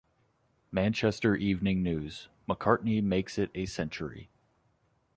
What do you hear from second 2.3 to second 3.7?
"McCartney makes it a